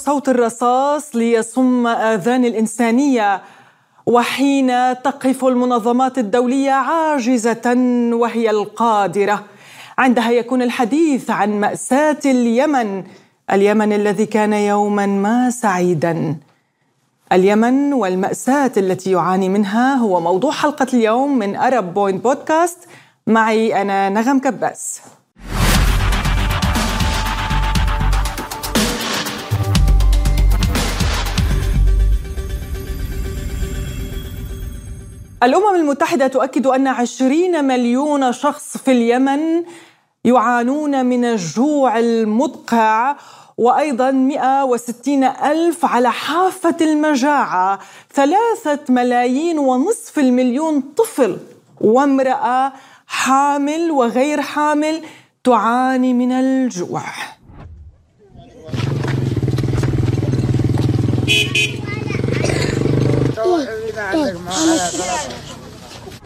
[0.00, 3.42] صوت الرصاص ليصم آذان الإنسانية
[4.06, 4.68] وحين
[5.02, 7.74] تقف المنظمات الدولية عاجزة
[8.12, 9.44] وهي القادرة.
[9.98, 13.04] عندها يكون الحديث عن مأساة اليمن
[13.52, 16.36] اليمن الذي كان يوما ما سعيدا.
[17.32, 22.78] اليمن والمأساة التي يعاني منها هو موضوع حلقة اليوم من أرب بوينت بودكاست.
[23.26, 25.00] معي أنا نغم كباس.
[35.42, 39.64] الأمم المتحدة تؤكد أن عشرين مليون شخص في اليمن
[40.24, 43.16] يعانون من الجوع المدقع
[43.58, 47.78] وأيضا 160 ألف على حافة المجاعة.
[48.14, 51.38] ثلاثة ملايين ونصف المليون طفل
[51.80, 52.72] وامرأة
[53.06, 55.02] حامل وغير حامل
[55.44, 57.02] تعاني من الجوع.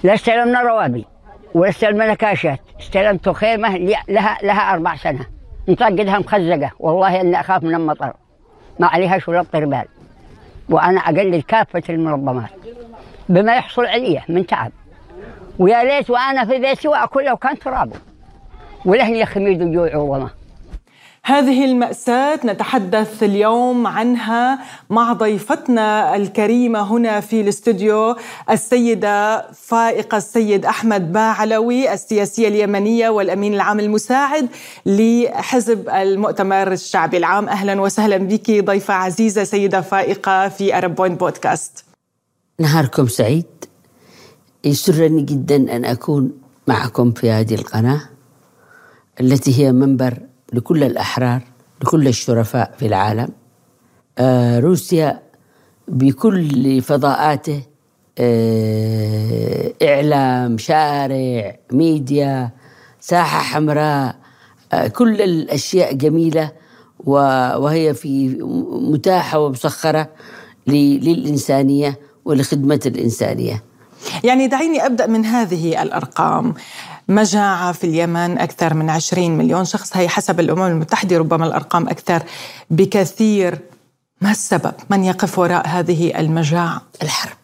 [0.02, 1.06] لا استلمنا روابي
[1.54, 3.76] ولا استلمنا كاشات استلمت خيمة
[4.08, 5.26] لها لها أربع سنة.
[5.68, 8.12] مطقدها مخزقة والله إني أخاف من المطر.
[8.78, 9.84] ما عليها شرب طربال
[10.68, 12.50] وأنا أقلل كافة المنظمات.
[13.28, 14.72] بما يحصل علي من تعب.
[15.58, 17.96] ويا ليت وأنا في بيتي وأكل لو كان ترابه
[18.84, 20.30] ولهني خميد وجوع وظما.
[21.26, 24.58] هذه المأساة نتحدث اليوم عنها
[24.90, 28.16] مع ضيفتنا الكريمة هنا في الاستوديو
[28.50, 34.48] السيدة فائقة السيد أحمد باعلوي السياسية اليمنية والأمين العام المساعد
[34.86, 37.48] لحزب المؤتمر الشعبي العام.
[37.48, 41.84] أهلا وسهلا بك ضيفة عزيزة سيدة فائقة في أرب بوينت بودكاست.
[42.60, 43.46] نهاركم سعيد.
[44.64, 46.32] يسرني جدا أن أكون
[46.68, 48.00] معكم في هذه القناة
[49.20, 50.18] التي هي منبر
[50.54, 51.40] لكل الأحرار
[51.82, 53.28] لكل الشرفاء في العالم.
[54.18, 55.22] آه روسيا
[55.88, 57.62] بكل فضاءاته
[58.18, 62.50] آه إعلام شارع ميديا
[63.00, 64.16] ساحة حمراء
[64.72, 66.52] آه كل الأشياء جميلة
[67.04, 68.28] وهي في
[68.92, 70.08] متاحة ومسخرة
[70.66, 73.62] للإنسانية ولخدمة الإنسانية.
[74.24, 76.54] يعني دعيني أبدأ من هذه الأرقام.
[77.08, 82.22] مجاعة في اليمن أكثر من 20 مليون شخص هي حسب الأمم المتحدة ربما الأرقام أكثر
[82.70, 83.58] بكثير
[84.20, 87.36] ما السبب؟ من يقف وراء هذه المجاعة؟ الحرب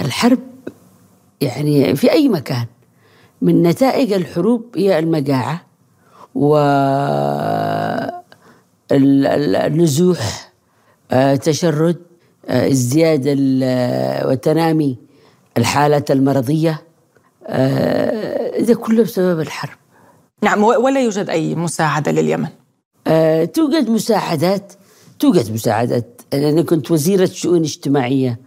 [0.00, 0.38] الحرب
[1.40, 2.66] يعني في أي مكان
[3.42, 5.62] من نتائج الحروب هي المجاعة
[6.34, 6.56] و
[8.92, 10.52] النزوح
[11.12, 11.96] آه، تشرد
[12.48, 13.22] آه، ازدياد
[14.26, 14.98] وتنامي
[15.58, 16.82] الحالة المرضية
[18.62, 19.78] ده كله بسبب الحرب.
[20.42, 22.48] نعم ولا يوجد أي مساعدة لليمن؟
[23.06, 24.72] أه توجد مساعدات
[25.18, 26.22] توجد مساعدات.
[26.32, 28.40] أنا كنت وزيرة شؤون اجتماعية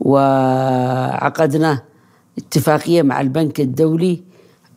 [0.00, 1.82] وعقدنا
[2.38, 4.22] اتفاقية مع البنك الدولي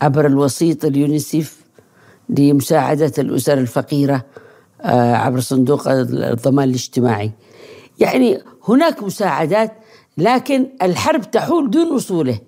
[0.01, 1.61] عبر الوسيط اليونيسيف
[2.29, 4.25] لمساعدة الأسر الفقيرة
[4.81, 7.31] أه عبر صندوق الضمان الاجتماعي.
[7.99, 9.73] يعني هناك مساعدات
[10.17, 12.39] لكن الحرب تحول دون وصوله.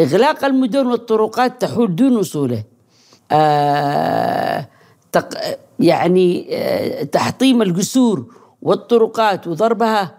[0.00, 2.64] إغلاق المدن والطرقات تحول دون وصوله.
[3.32, 4.68] آه
[5.12, 5.28] تق
[5.80, 10.18] يعني آه تحطيم الجسور والطرقات وضربها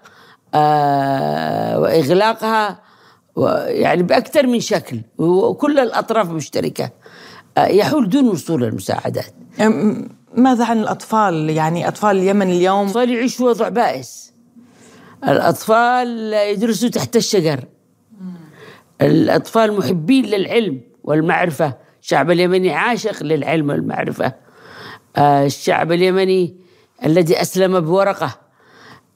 [0.53, 2.79] آه وإغلاقها
[3.67, 6.89] يعني بأكثر من شكل وكل الأطراف مشتركة.
[7.57, 9.33] آه يحول دون وصول المساعدات.
[10.35, 14.33] ماذا عن الأطفال؟ يعني أطفال اليمن اليوم؟ الأطفال يعيشوا وضع بائس.
[15.23, 17.63] الأطفال يدرسوا تحت الشجر.
[19.01, 21.73] الأطفال محبين للعلم والمعرفة.
[22.01, 24.33] الشعب اليمني عاشق للعلم والمعرفة.
[25.17, 26.55] آه، الشعب اليمني
[27.05, 28.37] الذي أسلم بورقة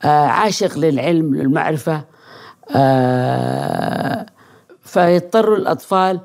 [0.03, 2.03] آه، عاشق للعلم والمعرفة.
[2.75, 4.25] آه،
[4.81, 6.19] فيضطر الأطفال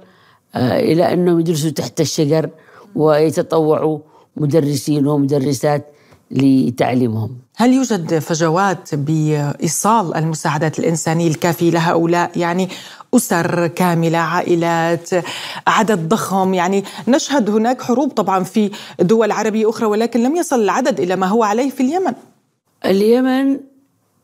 [0.57, 2.51] إلى أنهم يدرسوا تحت الشجر
[2.95, 3.99] ويتطوعوا
[4.37, 5.95] مدرسين ومدرسات
[6.31, 7.39] لتعليمهم.
[7.57, 12.69] هل يوجد فجوات بإيصال المساعدات الإنسانية الكافية لهؤلاء؟ يعني
[13.17, 15.11] أسر كاملة عائلات
[15.67, 16.55] عدد ضخم.
[16.55, 18.71] يعني نشهد هناك حروب طبعا في
[19.01, 22.13] دول عربية أخرى ولكن لم يصل العدد إلى ما هو عليه في اليمن.
[22.85, 23.61] اليمن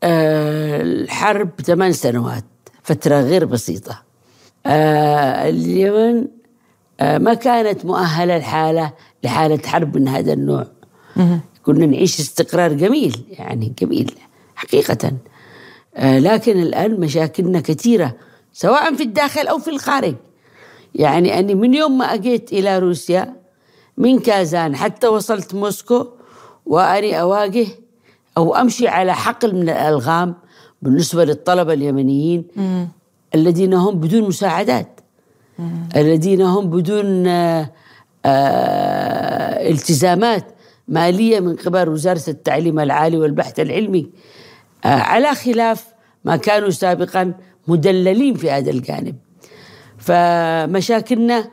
[0.03, 2.43] آه الحرب ثمان سنوات
[2.83, 4.03] فترة غير بسيطة.
[4.65, 6.27] آه اليمن
[6.99, 8.93] آه ما كانت مؤهلة الحاله
[9.23, 10.67] لحالة حرب من هذا النوع.
[11.65, 14.11] كنا نعيش استقرار جميل يعني جميل
[14.55, 15.11] حقيقة.
[15.99, 18.15] لكن الآن مشاكلنا كثيرة.
[18.53, 20.15] سواء في الداخل أو في الخارج.
[20.95, 23.35] يعني أني من يوم ما أجيت إلى روسيا
[23.97, 26.07] من كازان حتى وصلت موسكو
[26.65, 27.67] وأني أواجه
[28.37, 30.35] أو أمشي على حقل من الألغام
[30.81, 32.43] بالنسبة للطلبة اليمنيين
[33.35, 34.99] الذين هم بدون مساعدات.
[35.95, 37.71] الذين هم بدون آه،
[38.25, 40.45] آه، التزامات
[40.87, 44.09] مالية من قبل وزارة التعليم العالي والبحث العلمي.
[44.85, 45.85] آه، على خلاف
[46.25, 47.33] ما كانوا سابقا
[47.67, 49.15] مدللين في هذا الجانب.
[49.97, 51.51] فمشاكلنا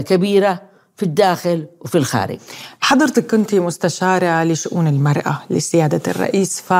[0.00, 0.62] كبيرة
[0.96, 2.38] في الداخل وفي الخارج.
[2.80, 6.72] حضرتك كنت مستشارة لشؤون المرأة لسيادة الرئيس ف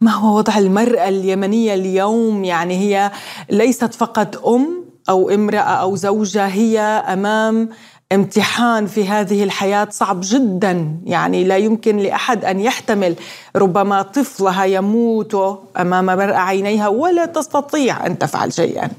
[0.00, 3.10] ما هو وضع المرأة اليمنية اليوم؟ يعني هي
[3.50, 7.68] ليست فقط أم أو امرأة أو زوجة هي أمام
[8.12, 10.96] امتحان في هذه الحياة صعب جدا.
[11.04, 13.14] يعني لا يمكن لأحد أن يحتمل
[13.56, 15.34] ربما طفلها يموت
[15.80, 18.90] أمام مرأة عينيها ولا تستطيع أن تفعل شيئا.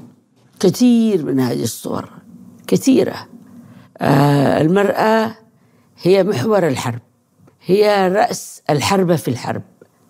[0.60, 2.08] كثير من هذه الصور
[2.66, 3.26] كثيرة.
[3.98, 5.34] آه المرأة
[6.02, 7.00] هي محور الحرب
[7.66, 9.62] هي رأس الحرب في الحرب.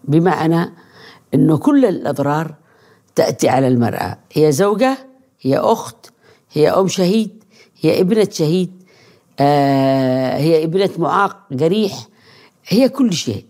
[0.05, 0.73] بمعنى
[1.35, 2.55] أنه كل الأضرار
[3.15, 4.19] تأتي على المرأة.
[4.33, 4.99] هي زوجة
[5.41, 6.07] هي أخت
[6.53, 7.45] هي أم شهيد
[7.81, 8.82] هي ابنة شهيد.
[9.43, 11.95] آه هي ابنة معاق جريح.
[12.69, 13.45] هي كل شيء.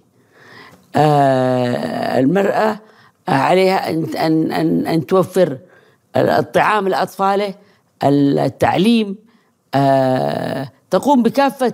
[0.96, 2.78] آه المرأة
[3.28, 5.58] عليها أن, أن, أن, أن توفر
[6.16, 7.54] الطعام لأطفاله
[8.04, 9.16] التعليم
[9.74, 11.72] آه تقوم بكافة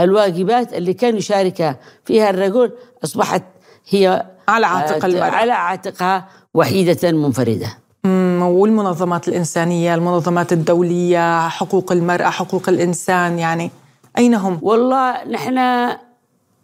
[0.00, 2.72] الواجبات اللي كان يشارك فيها الرجل.
[3.04, 3.42] أصبحت
[3.90, 5.24] هي على عاتق المرأة.
[5.30, 7.78] على عاتقها وحيدة منفردة.
[8.04, 13.70] والمنظمات الإنسانية المنظمات الدولية حقوق المرأة حقوق الإنسان يعني
[14.18, 15.58] أين هم؟ والله نحن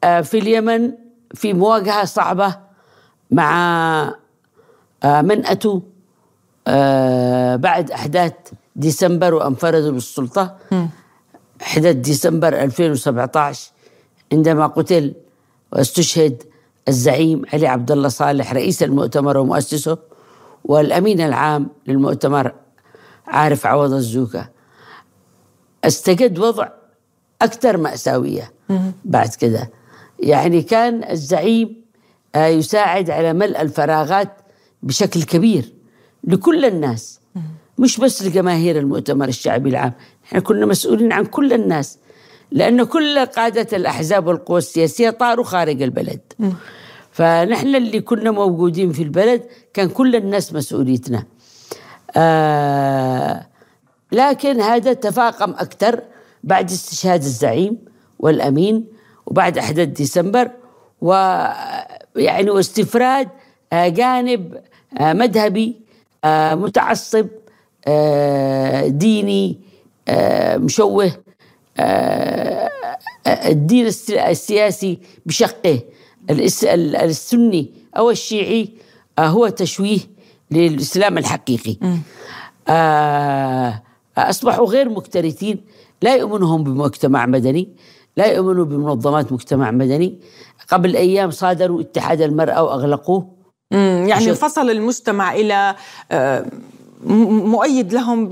[0.05, 0.93] آه، في اليمن
[1.35, 2.57] في مواجهة صعبة
[3.31, 4.15] مع
[5.05, 5.81] آه، من أتوا
[6.67, 8.33] آه، بعد أحداث
[8.77, 10.57] ديسمبر وأنفردوا بالسلطة.
[11.63, 13.71] أحداث ديسمبر 2017
[14.33, 15.15] عندما قتل
[15.73, 16.43] واستشهد
[16.89, 19.99] الزعيم علي عبد الله صالح رئيس المؤتمر ومؤسسه.
[20.65, 22.53] والأمين العام للمؤتمر
[23.27, 24.49] عارف عوض الزوكا
[25.85, 26.69] استجد وضع
[27.43, 28.53] أكثر مأساوية
[29.05, 29.71] بعد كده.
[30.21, 31.85] يعني كان الزعيم
[32.35, 34.33] آه، يساعد على ملء الفراغات
[34.83, 35.73] بشكل كبير
[36.25, 37.21] لكل الناس
[37.79, 39.93] مش بس لجماهير المؤتمر الشعبي العام.
[40.25, 41.99] إحنا كنا مسؤولين عن كل الناس
[42.51, 46.21] لأن كل قادة الأحزاب والقوى السياسية طاروا خارج البلد.
[47.15, 49.43] فنحن اللي كنا موجودين في البلد
[49.75, 51.25] كان كل الناس مسؤوليتنا.
[52.17, 53.47] آه
[54.13, 56.01] لكن هذا تفاقم أكثر
[56.45, 57.79] بعد استشهاد الزعيم
[58.19, 58.85] والأمين
[59.27, 60.51] وبعد أحداث ديسمبر
[61.01, 63.29] ويعني واستفراد
[63.73, 64.55] آه جانب
[64.99, 65.77] آه مذهبي
[66.25, 67.27] آه متعصب
[68.87, 69.61] ديني
[70.57, 71.13] مشوه
[73.27, 75.81] الدين السياسي بشقه.
[76.31, 78.69] السني أو الشيعي
[79.19, 79.99] آه، هو تشويه
[80.51, 81.77] للإسلام الحقيقي.
[82.69, 83.83] آه،
[84.19, 85.61] أصبحوا غير مكترثين
[86.03, 87.69] لا يؤمنهم بمجتمع مدني
[88.17, 90.19] لا يؤمنوا بمنظمات مجتمع مدني.
[90.69, 93.35] قبل أيام صادروا اتحاد المرأة وأغلقوه.
[93.71, 95.75] يعني فصل المجتمع إلى
[96.11, 96.47] آه،
[97.05, 98.31] مؤيد لهم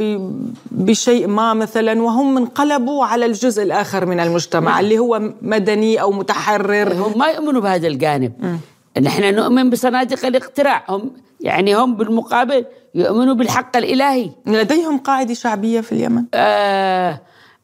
[0.70, 6.92] بشيء ما مثلا وهم انقلبوا على الجزء الآخر من المجتمع اللي هو مدني أو متحرر.
[6.92, 8.58] هم ما يؤمنوا بهذا الجانب.
[9.02, 10.84] نحن نؤمن بصناديق الاقتراع.
[10.88, 11.10] هم
[11.40, 12.64] يعني هم بالمقابل
[12.94, 14.30] يؤمنوا بالحق الإلهي.
[14.46, 17.20] لديهم قاعدة شعبية في اليمن؟ آه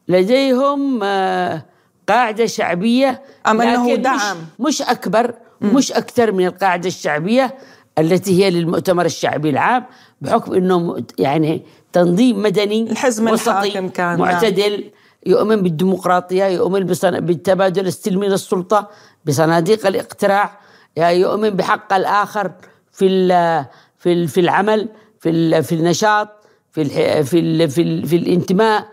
[0.07, 1.65] لديهم آه
[2.09, 7.55] قاعدة شعبية أم أنه دعم مش, مش أكبر مش أكثر من القاعدة الشعبية.
[7.99, 9.85] التي هي للمؤتمر الشعبي العام
[10.21, 14.19] بحكم إنه يعني تنظيم مدني الحزب وسطي كان نعم.
[14.19, 14.91] معتدل
[15.25, 16.83] يؤمن بالديمقراطية يؤمن
[17.19, 18.89] بالتبادل السلمي للسلطة
[19.25, 20.59] بصناديق الاقتراع
[20.95, 22.51] يعني يؤمن بحق الآخر
[22.91, 23.27] في
[23.97, 24.89] في في العمل
[25.19, 26.27] في في النشاط
[26.71, 26.83] في
[27.23, 28.85] في في, في الانتماء.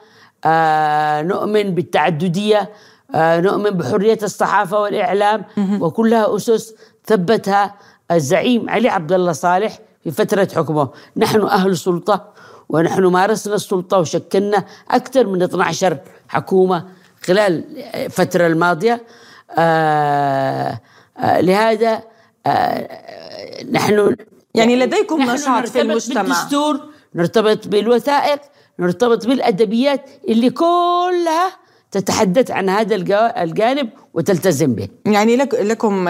[0.44, 2.70] آه نؤمن بالتعددية
[3.14, 5.44] آه نؤمن بحرية الصحافة والإعلام.
[5.80, 7.74] وكلها أسس ثبتها
[8.10, 10.88] الزعيم علي عبد الله صالح في فترة حكمه.
[11.16, 12.32] نحن أهل سلطة
[12.68, 15.98] ونحن مارسنا السلطة وشكلنا أكثر من 12
[16.28, 16.84] حكومة
[17.22, 19.02] خلال الفترة الماضية.
[19.50, 20.80] آه
[21.18, 22.02] آه لهذا
[22.46, 22.88] آه
[23.70, 24.16] نحن
[24.54, 26.22] يعني لديكم نشاط في المجتمع.
[26.22, 26.80] بالدستور
[27.14, 28.40] نرتبط بالوثائق
[28.78, 31.65] نرتبط بالأدبيات اللي كلها
[31.96, 32.94] تتحدث عن هذا
[33.42, 34.88] الجانب وتلتزم به.
[35.06, 36.08] يعني لك لكم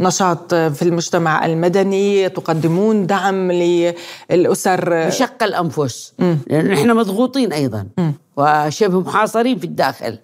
[0.00, 6.14] نشاط في المجتمع المدني تقدمون دعم للأسر؟ بشق الأنفس.
[6.46, 7.86] لأن نحن مضغوطين أيضا.
[7.98, 8.10] م.
[8.36, 10.18] وشبه محاصرين في الداخل.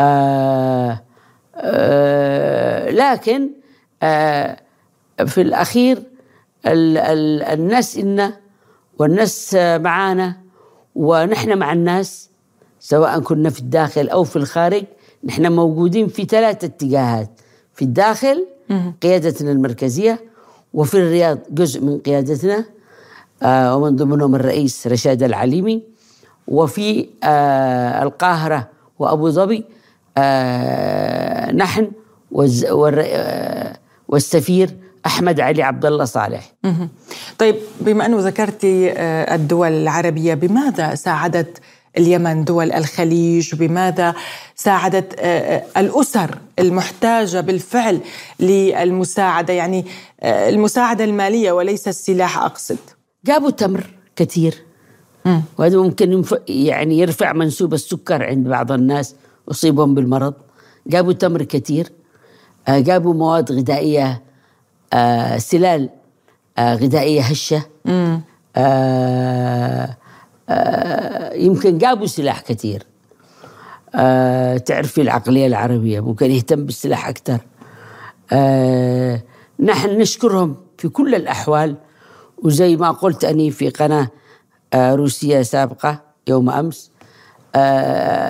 [0.00, 1.02] آه
[1.56, 3.50] آه، لكن
[4.02, 4.56] آه،
[5.26, 6.02] في الأخير
[6.66, 8.32] ال ال الناس إنا
[8.98, 10.36] والناس معانا
[10.94, 12.29] ونحن مع الناس
[12.80, 14.84] سواء كنا في الداخل أو في الخارج
[15.24, 17.30] نحن موجودين في ثلاثة اتجاهات.
[17.74, 18.46] في الداخل
[19.02, 20.20] قيادتنا المركزية
[20.74, 22.64] وفي الرياض جزء من قيادتنا
[23.42, 25.82] آه ومن ضمنهم الرئيس رشاد العليمي
[26.48, 28.68] وفي آه القاهرة
[28.98, 29.64] وأبو ظبي
[30.18, 31.90] آه نحن
[34.08, 34.70] والسفير
[35.06, 36.52] أحمد علي عبد الله صالح.
[37.38, 38.92] طيب بما أنه ذكرتي
[39.34, 41.58] الدول العربية بماذا ساعدت
[41.98, 43.54] اليمن دول الخليج.
[43.54, 44.14] بماذا
[44.56, 48.00] ساعدت آه، آه، الأسر المحتاجة بالفعل
[48.40, 49.84] للمساعدة؟ يعني
[50.20, 52.78] آه، المساعدة المالية وليس السلاح أقصد.
[53.24, 54.54] جابوا تمر كثير.
[55.58, 59.14] وهذا ممكن يعني يرفع منسوب السكر عند بعض الناس
[59.50, 60.34] اصيبهم بالمرض.
[60.86, 61.92] جابوا تمر كثير.
[62.68, 64.22] جابوا مواد غذائية
[65.38, 65.88] سلال
[66.58, 67.62] غذائية هشة.
[68.56, 69.89] آه،
[71.40, 72.86] يمكن جابوا سلاح كثير.
[73.94, 77.38] آه، تعرفي العقلية العربية ممكن يهتم بالسلاح أكثر.
[78.32, 79.22] آه،
[79.60, 81.76] نحن نشكرهم في كل الأحوال.
[82.42, 84.08] وزي ما قلت أني في قناة
[84.74, 86.90] روسية سابقة يوم أمس.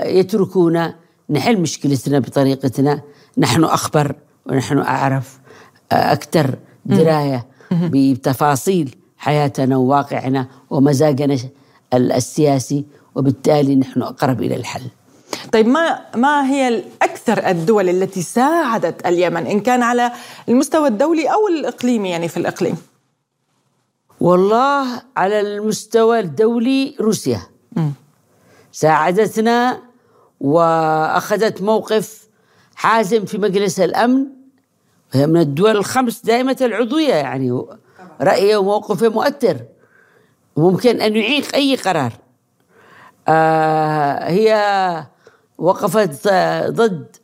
[0.07, 0.95] يتركونا
[1.31, 3.01] نحل مشكلتنا بطريقتنا.
[3.39, 4.15] نحن أخبر
[4.47, 5.41] ونحن أعرف
[5.93, 11.37] أكثر دراية بتفاصيل حياتنا وواقعنا ومزاجنا
[11.95, 12.85] السياسي.
[13.15, 14.83] وبالتالي نحن أقرب إلى الحل.
[15.53, 20.13] طيب ما ما هي الأكثر الدول التي ساعدت اليمن إن كان على
[20.49, 22.77] المستوى الدولي أو الإقليمي يعني في الإقليم؟
[24.21, 27.41] والله على المستوى الدولي روسيا.
[27.77, 27.91] م.
[28.73, 29.83] ساعدتنا
[30.41, 32.29] وأخذت موقف
[32.75, 34.27] حازم في مجلس الأمن.
[35.15, 37.63] وهي من الدول الخمس دائمة العضوية يعني
[38.21, 39.57] رايه وموقفه مؤثر.
[40.57, 42.13] ممكن أن يعيق أي قرار.
[43.29, 44.55] هي
[45.59, 46.29] وقفت
[46.69, 47.17] ضد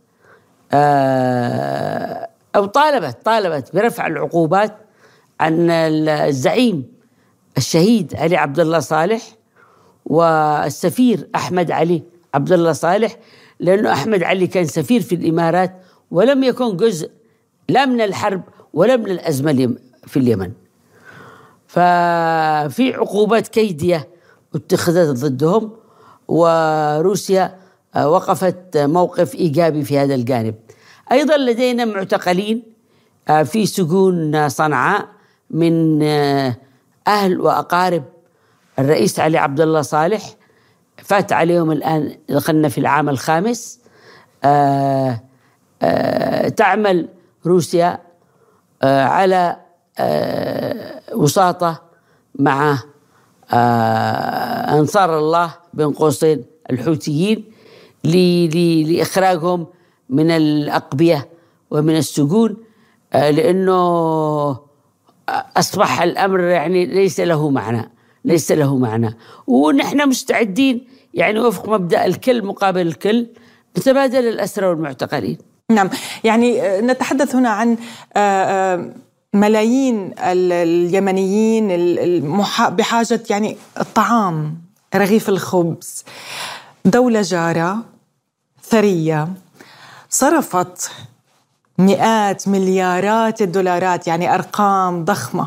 [0.73, 4.76] آه أو طالبت طالبت برفع العقوبات
[5.41, 6.93] عن الزعيم
[7.57, 9.23] الشهيد علي عبد الله صالح
[10.07, 12.03] والسفير أحمد علي
[12.35, 13.17] عبد الله صالح
[13.61, 15.76] لأنه أحمد علي كان سفير في الإمارات
[16.11, 17.11] ولم يكن جزء
[17.69, 18.43] لا من الحرب
[18.75, 19.76] ولا من الأزمة
[20.07, 20.53] في اليمن.
[21.67, 24.09] ففي عقوبات كيدية
[24.55, 25.73] اتخذت ضدهم
[26.28, 27.54] وروسيا
[27.95, 30.54] آه، وقفت موقف إيجابي في هذا الجانب.
[31.12, 32.62] أيضا لدينا معتقلين
[33.28, 35.09] آه، في سجون صنعاء
[35.50, 36.56] من آه،
[37.06, 38.04] أهل وأقارب
[38.78, 40.23] الرئيس علي عبد الله صالح.
[40.97, 43.80] فات عليهم الآن دخلنا في العام الخامس.
[46.56, 47.09] تعمل
[47.47, 47.99] روسيا
[48.83, 49.56] على
[51.14, 51.83] وساطة
[52.35, 52.78] مع
[53.53, 57.45] أنصار الله بين قوسين الحوثيين
[58.05, 59.67] لإخراجهم
[60.11, 61.29] من الأقبية
[61.71, 62.57] ومن السجون
[63.12, 64.61] آه، لأنه
[65.57, 67.91] أصبح الأمر يعني ليس له معنى
[68.25, 69.17] ليس له معنى.
[69.47, 73.26] ونحن مستعدين يعني وفق مبدأ الكل مقابل الكل
[73.79, 75.38] نتبادل الأسرى والمعتقلين.
[75.71, 75.91] نعم
[76.25, 77.76] يعني نتحدث هنا عن
[79.37, 81.69] ملايين اليمنيين
[82.69, 84.59] بحاجة يعني الطعام
[84.95, 86.05] رغيف الخبز
[86.85, 87.78] دولة جارة
[88.62, 89.28] ثرية.
[90.11, 90.90] صرفت
[91.78, 95.47] مئات مليارات الدولارات يعني أرقام ضخمة.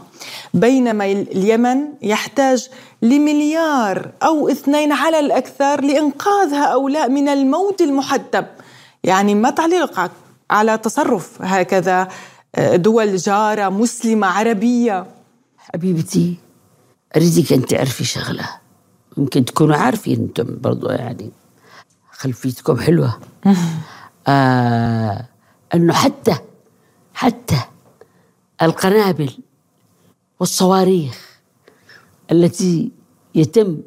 [0.54, 2.70] بينما اليمن يحتاج
[3.02, 8.44] لمليار أو اثنين على الأكثر لإنقاذ هؤلاء من الموت المحتم
[9.04, 10.12] يعني ما تعليقك
[10.52, 12.08] على تصرف هكذا
[12.58, 15.06] دول جارة مسلمة عربية.
[15.58, 16.38] حبيبتي
[17.16, 18.50] أريدك أن تعرفي شغلة.
[19.18, 21.32] يمكن تكونوا عارفين أنتم برضو يعني
[22.12, 23.20] خلفيتكم حلوة.
[24.28, 25.26] آه
[25.74, 26.36] أنه حتى
[27.14, 27.58] حتى
[28.62, 29.32] القنابل
[30.40, 31.40] والصواريخ
[32.32, 32.92] التي
[33.36, 33.78] يتم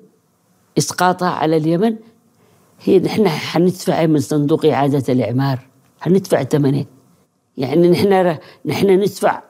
[0.78, 1.96] إسقاطها على اليمن
[2.80, 5.58] هي نحن حندفع من صندوق إعادة الإعمار.
[6.00, 6.84] حندفع ثمنه.
[7.58, 9.42] يعني نحن نحن ندفع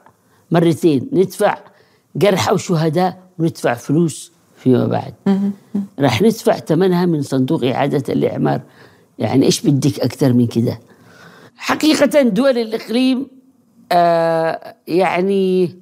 [0.51, 1.57] مرتين ندفع
[2.15, 5.13] جرحى وشهداء وندفع فلوس فيما بعد.
[5.99, 8.61] راح ندفع ثمنها من صندوق إعادة الإعمار.
[9.19, 10.79] يعني إيش بدك أكثر من كده؟
[11.57, 13.27] حقيقة دول الإقليم
[13.91, 15.75] آه يعني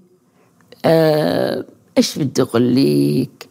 [0.86, 1.66] آه
[1.98, 3.50] إيش بدي أقول لك؟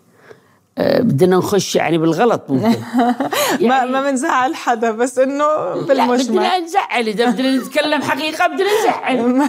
[1.00, 2.68] بدنا نخش يعني بالغلط ممكن.
[2.90, 3.14] ما
[3.60, 6.24] يعني- ما بنزعل حدا بس إنه بالمجمل.
[6.38, 7.08] بدنا نزعل.
[7.08, 9.48] إذا بدنا نتكلم حقيقة بدنا نزعل.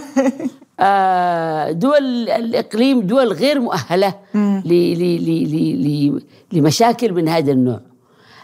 [0.80, 6.22] آه، دول الإقليم دول غير مؤهلة ل- ل- ل- ل- ل-
[6.52, 7.80] لمشاكل من هذا النوع.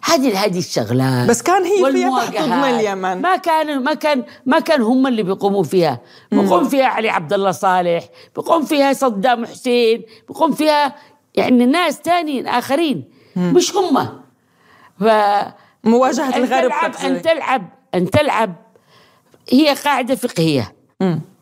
[0.05, 1.29] هذه هذه الشغلات.
[1.31, 2.35] بس كان هي فيها والمواجهات.
[2.35, 3.21] تحت ضمن اليمن.
[3.23, 6.01] ما كان ما كان ما كان هم اللي بيقوموا فيها.
[6.33, 8.05] بيقوم فيها علي عبد الله صالح
[8.37, 10.95] بيقوم فيها صدام حسين بيقوم فيها
[11.39, 13.05] يعني ناس تانيين آخرين
[13.37, 14.09] مش هم.
[15.01, 15.05] ف
[15.85, 16.95] مواجهة أن الغرب تلعب.
[17.05, 18.55] أن تلعب أن تلعب.
[19.53, 20.75] هي قاعدة فقهية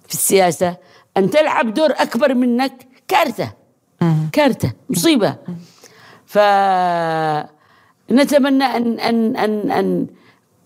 [0.09, 0.77] في السياسة.
[1.17, 2.73] أن تلعب دور أكبر منك
[3.09, 3.53] كارثة.
[4.33, 5.37] كارثة مصيبة.
[6.27, 7.45] فنتمنى
[8.65, 10.07] أن أن أن أن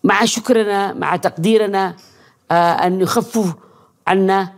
[0.05, 1.97] مع شكرنا مع تقديرنا
[2.51, 3.53] آه، أن يخفوا
[4.07, 4.53] عنا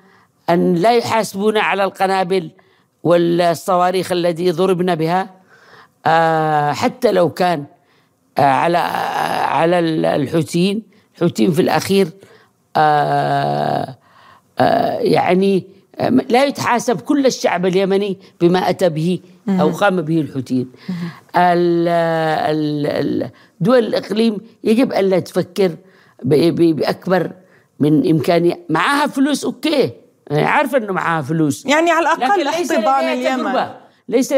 [0.51, 2.51] أن لا يحاسبونا على القنابل.
[3.03, 5.31] والصواريخ التي ضربنا بها
[6.07, 7.65] آه، حتى لو كان
[8.39, 9.79] آه، على آه، على
[10.17, 10.83] الحوثيين.
[11.15, 12.09] الحوثيين في الأخير
[12.77, 13.97] آه،
[14.99, 15.65] يعني
[16.29, 19.19] لا يتحاسب كل الشعب اليمني بما أتى به
[19.49, 20.69] أو قام به الحوثيين.
[21.37, 23.31] ال- ال- ال-
[23.61, 25.69] دول الإقليم يجب أن لا تفكر
[26.23, 27.31] ب- ب- بأكبر
[27.81, 28.61] من إمكانية.
[28.69, 29.91] معها فلوس أوكي.
[30.39, 31.67] أنا عارفة أنه معها فلوس.
[31.67, 33.53] يعني على الأقل أحتضان لديها اليمن.
[33.53, 33.75] تجربة.
[34.09, 34.33] ليس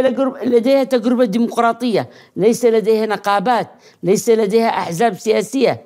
[0.44, 2.10] لديها تجربة ديمقراطية.
[2.36, 3.70] ليس لديها نقابات.
[4.02, 5.82] ليس لديها أحزاب سياسية.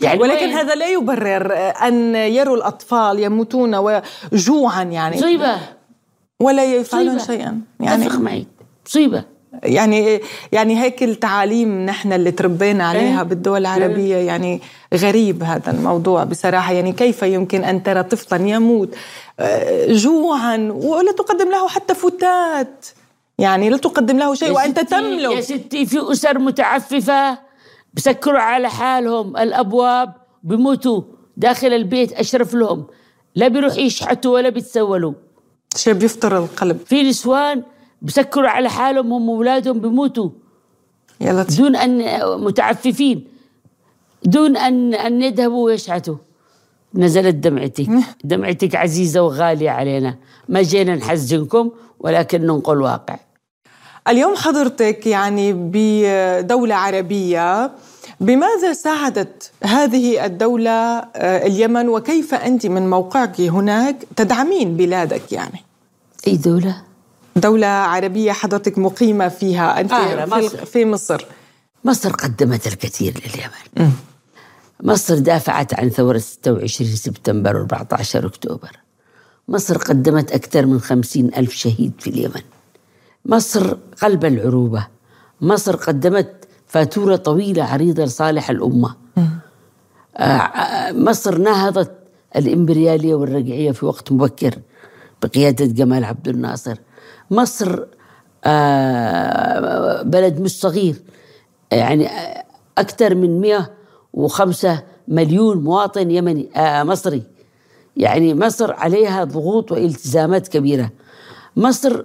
[0.00, 1.54] يعني ولكن وين؟ هذا لا يبرر
[1.86, 4.02] أن يروا الأطفال يموتون
[4.32, 5.16] جوعا يعني.
[5.16, 5.56] مصيبة
[6.40, 7.18] ولا يفعلون.
[7.18, 7.60] شيئا.
[7.80, 8.46] يعني اتفق معي.
[8.86, 9.24] مصيبة
[9.62, 10.20] يعني
[10.52, 13.28] يعني هيك التعاليم نحن اللي تربينا عليها إيه.
[13.28, 14.60] بالدول العربية يعني
[14.94, 16.72] غريب هذا الموضوع بصراحة.
[16.72, 18.94] يعني كيف يمكن أن ترى طفلا يموت
[19.40, 22.86] آه، جوعا ولا تقدم له حتى فتات؟
[23.38, 27.38] يعني لا تقدم له شيء وأنت ستي- يا تملك ستي في أسر متعففة
[27.94, 29.36] بسكروا على حالهم.
[29.36, 31.02] الأبواب بموتوا
[31.36, 32.86] داخل البيت أشرف لهم.
[33.34, 35.12] لا بيروح يشحتوا ولا بيتسولوا.
[35.76, 36.78] شيء بيفطر القلب.
[36.86, 37.62] في نسوان
[38.02, 40.30] بسكروا على حالهم هم وأولادهم بيموتوا
[41.20, 43.24] لطيف دون أن متعففين.
[44.24, 46.16] دون أن أن يذهبوا ويشحتوا
[46.94, 47.86] نزلت دمعتك.
[48.24, 50.16] دمعتك عزيزة وغالية علينا.
[50.48, 53.16] ما جينا نحزنكم ولكن ننقل واقع
[54.08, 57.70] اليوم حضرتك يعني بدولة عربية.
[58.20, 65.64] بماذا ساعدت هذه الدولة آه، اليمن؟ وكيف أنت من موقعك هناك تدعمين بلادك يعني؟
[66.26, 66.89] أي دولة؟
[67.36, 70.64] دولة عربية حضرتك مقيمة فيها أنت قاهرة، في, مصر.
[70.64, 71.24] في مصر.
[71.84, 73.90] مصر قدمت الكثير لليمن.
[74.82, 78.70] مصر دافعت عن ثورة 26 سبتمبر و14 أكتوبر.
[79.48, 82.42] مصر قدمت أكثر من خمسين ألف شهيد في اليمن.
[83.24, 84.86] مصر قلب العروبة.
[85.40, 88.94] مصر قدمت فاتورة طويلة عريضة لصالح الأمة.
[90.16, 91.90] آه، آه، مصر نهضت
[92.36, 94.54] الإمبريالية والرجعية في وقت مبكر
[95.22, 96.76] بقيادة جمال عبد الناصر.
[97.30, 97.78] مصر
[98.44, 100.96] آه، بلد مش صغير.
[101.72, 102.08] يعني
[102.78, 107.22] أكثر من 105 مليون مواطن يمني آه، مصري.
[107.96, 110.90] يعني مصر عليها ضغوط والتزامات كبيرة.
[111.56, 112.04] مصر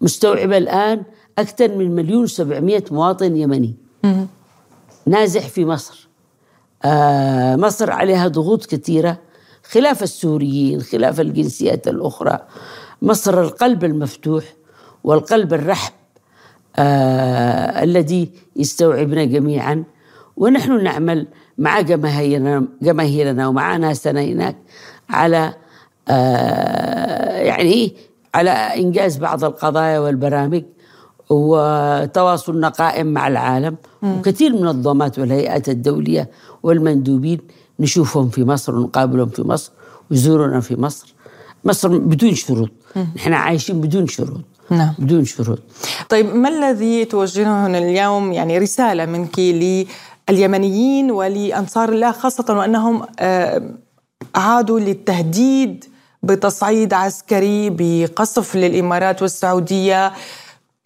[0.00, 1.02] مستوعبة الآن
[1.38, 3.74] أكثر من مليون سبعمية مواطن يمني.
[5.06, 6.08] نازح في مصر.
[6.84, 9.18] آه مصر عليها ضغوط كثيرة.
[9.64, 12.38] خلاف السوريين خلاف الجنسيات الأخرى.
[13.02, 14.44] مصر القلب المفتوح.
[15.04, 15.92] والقلب الرحب
[16.76, 19.84] آه الذي يستوعبنا جميعا.
[20.36, 21.26] ونحن نعمل
[21.58, 24.56] مع جماهيرنا جماهيرنا ومع ناسنا هناك
[25.10, 25.54] على
[26.08, 27.96] آه يعني
[28.34, 30.62] على إنجاز بعض القضايا والبرامج
[31.30, 33.76] وتواصلنا قائم مع العالم.
[34.02, 36.30] وكثير من المنظمات والهيئات الدولية
[36.62, 37.40] والمندوبين
[37.80, 39.72] نشوفهم في مصر ونقابلهم في مصر
[40.10, 41.14] ويزورونا في مصر.
[41.64, 42.70] مصر بدون شروط.
[43.16, 44.44] نحن عايشين بدون شروط.
[44.72, 44.94] نعم.
[44.98, 45.58] بدون شروط.
[46.08, 49.38] طيب ما الذي توجهه اليوم؟ يعني رسالة منك
[50.28, 53.62] لليمنيين ولأنصار الله خاصة وأنهم آه،
[54.34, 55.84] عادوا للتهديد
[56.22, 60.12] بتصعيد عسكري بقصف للإمارات والسعودية.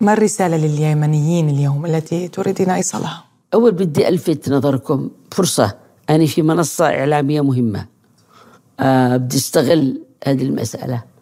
[0.01, 5.75] ما الرسالة لليمنيين اليوم التي تريدين إيصالها؟ أول بدي ألفت نظركم فرصة.
[6.11, 7.87] أنا في منصة إعلامية مهمة.
[8.81, 11.16] آه بدي أستغل هذه المسألة.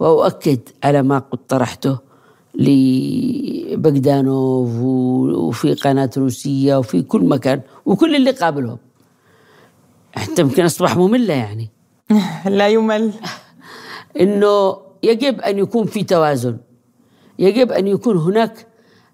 [0.00, 1.98] وأؤكد على ما قد طرحته
[3.74, 4.30] لبغدانوف
[5.38, 8.78] وفي قناة روسية وفي كل مكان وكل اللي قابلهم.
[10.12, 11.70] حتى يمكن أصبح مملة يعني.
[12.58, 13.12] لا يمل.
[14.20, 16.56] إنه يجب أن يكون في توازن.
[17.38, 18.66] يجب أن يكون هناك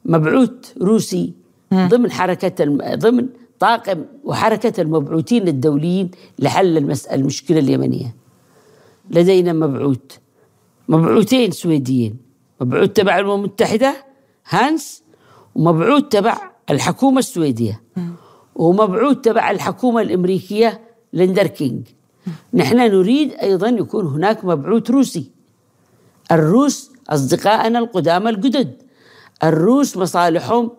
[0.05, 0.51] مبعوث
[0.83, 1.33] روسي
[1.75, 8.15] ضمن حركة ضمن طاقم وحركة المبعوثين الدوليين لحل المسألة المشكلة اليمنية.
[9.11, 9.99] لدينا مبعوث
[10.89, 12.17] مبعوثين سويديين.
[12.61, 14.05] مبعوث تبع الأمم المتحدة
[14.49, 15.03] هانس
[15.55, 16.37] ومبعوث تبع
[16.71, 17.83] الحكومة السويدية.
[18.55, 20.81] ومبعوث تبع الحكومة الأمريكية
[21.13, 21.87] ليندر كينج
[22.55, 25.31] نحن نريد أيضا يكون هناك مبعوث روسي.
[26.33, 28.83] الروس أصدقائنا القدامى الجدد.
[29.45, 30.71] الروس مصالحهم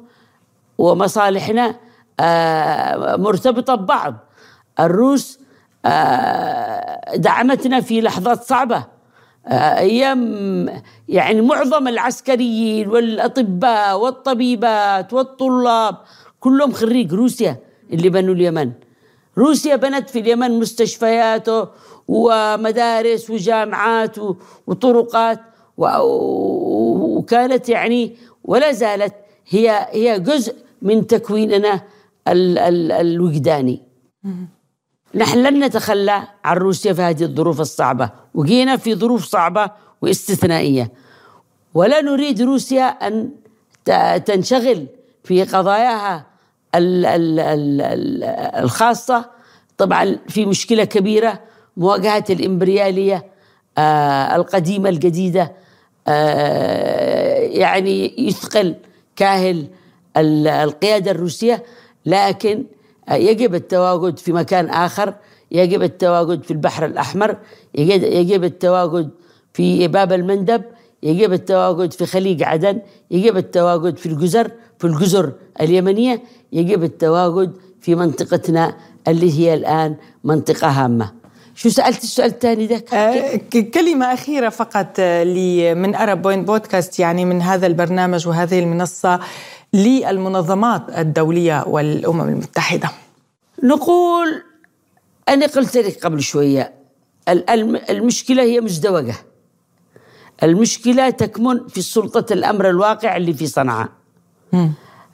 [0.78, 1.76] ومصالحنا
[2.20, 4.16] آه، مرتبطة ببعض.
[4.80, 5.40] الروس
[5.86, 8.97] آه، دعمتنا في لحظات صعبة.
[9.52, 15.96] أيام يعني معظم العسكريين والأطباء والطبيبات والطلاب
[16.40, 17.56] كلهم خريج روسيا
[17.94, 18.72] اللي بنوا اليمن.
[19.38, 21.48] روسيا بنت في اليمن مستشفيات
[22.08, 24.16] ومدارس وجامعات
[24.68, 25.40] وطرقات
[25.78, 29.14] وكانت يعني ولا زالت
[29.50, 31.82] هي هي جزء من تكويننا
[32.28, 33.82] الوجداني.
[35.18, 40.92] نحن لن نتخلى عن روسيا في هذه الظروف الصعبة وجينا في ظروف صعبة واستثنائية.
[41.74, 43.30] ولا نريد روسيا أن
[44.26, 44.86] تنشغل
[45.24, 46.26] في قضاياها
[48.62, 49.26] الخاصة.
[49.78, 51.40] طبعا في مشكلة كبيرة
[51.78, 53.26] مواجهة الإمبريالية
[53.78, 55.52] آه، القديمة الجديدة
[56.08, 58.76] آه، يعني يثقل
[59.16, 59.68] كاهل
[60.18, 61.64] القيادة الروسية.
[62.06, 62.64] لكن
[63.12, 65.14] يجب التواجد في مكان آخر
[65.52, 67.38] يجب التواجد في البحر الأحمر
[67.76, 69.10] يجب التواجد
[69.54, 70.64] في باب المندب
[71.04, 72.80] يجب التواجد في خليج عدن
[73.12, 80.68] يجب التواجد في الجزر في الجزر اليمنية يجب التواجد في منطقتنا اللي هي الآن منطقة
[80.68, 81.12] هامة.
[81.56, 83.40] شو سألت؟ السؤال الثاني ذاك؟ آه
[83.74, 89.20] كلمة أخيرة فقط لي من أرب بوين بودكاست يعني من هذا البرنامج وهذه المنصة.
[89.74, 92.90] للمنظمات الدولية والأمم المتحدة.
[93.64, 94.44] نقول
[95.30, 96.74] أنا قلت لك قبل شوية
[97.90, 99.16] المشكلة هي مزدوجة.
[100.44, 103.90] المشكلة تكمن في سلطة الأمر الواقع اللي في صنعاء.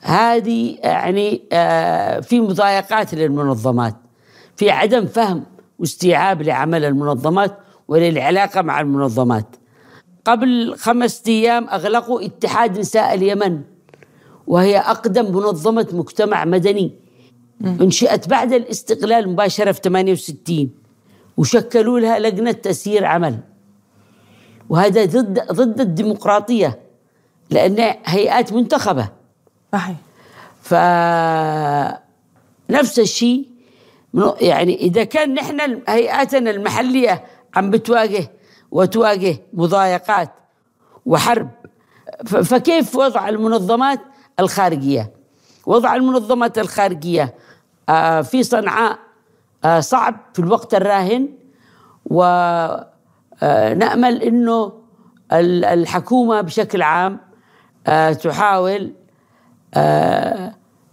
[0.00, 3.94] هذه يعني آه، في مضايقات للمنظمات
[4.56, 5.44] في عدم فهم
[5.78, 9.56] واستيعاب لعمل المنظمات وللعلاقة مع المنظمات.
[10.24, 13.60] قبل خمسة أيام أغلقوا اتحاد نساء اليمن.
[14.46, 16.92] وهي أقدم منظمة مجتمع مدني.
[17.64, 20.70] انشئت بعد الاستقلال مباشرة في 68
[21.36, 23.38] وشكلوا لها لجنة تسيير عمل.
[24.68, 26.78] وهذا ضد ضد الديمقراطية
[27.50, 29.08] لأن هيئات منتخبة.
[29.72, 29.96] صحيح.
[30.62, 30.74] ف
[32.70, 33.48] نفس الشيء
[34.40, 38.30] يعني إذا كان نحن هيئاتنا المحلية عم بتواجه
[38.70, 40.30] وتواجه مضايقات
[41.06, 41.50] وحرب
[42.24, 44.00] فكيف وضع المنظمات؟
[44.40, 45.12] الخارجية.
[45.66, 47.34] وضع المنظمات الخارجية
[47.88, 48.98] آه، في صنعاء
[49.64, 51.28] آه، صعب في الوقت الراهن.
[52.06, 52.84] ونأمل
[54.22, 54.72] آه، أنه
[55.32, 57.20] الحكومة بشكل عام
[58.22, 58.92] تحاول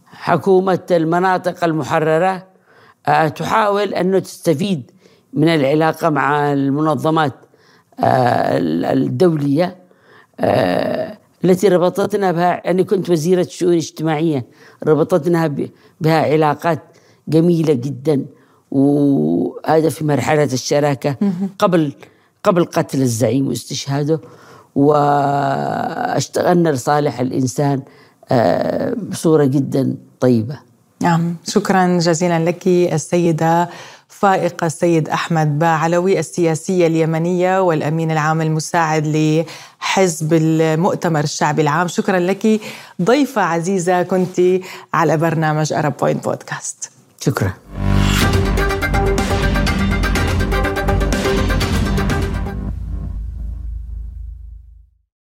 [0.06, 2.47] حكومة المناطق المحررة
[3.36, 4.91] تحاول أنه تستفيد
[5.34, 7.34] من العلاقة مع المنظمات
[7.99, 9.77] الدولية
[11.45, 14.45] التي ربطتنا بها أنا كنت وزيرة الشؤون الاجتماعية
[14.84, 15.47] ربطتنا
[16.01, 16.84] بها علاقات
[17.27, 18.25] جميلة جدا
[18.71, 21.15] وهذا في مرحلة الشراكة
[21.60, 21.93] قبل
[22.43, 24.21] قبل قتل الزعيم واستشهاده
[24.75, 27.82] واشتغلنا لصالح الإنسان
[28.32, 30.60] آه، بصورة جدا طيبة.
[31.01, 33.69] نعم شكرا جزيلا لك السيدة
[34.21, 41.88] فائقة السيد أحمد باعلوي السياسية اليمنية والأمين العام المساعد لحزب المؤتمر الشعبي العام.
[41.88, 42.62] شكرا لك
[43.01, 44.41] ضيفة عزيزة كنت
[44.93, 46.91] على برنامج أرب بوينت بودكاست.
[47.19, 47.53] شكرا.